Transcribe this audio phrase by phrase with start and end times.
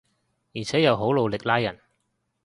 [0.55, 1.77] 而且又好努力拉人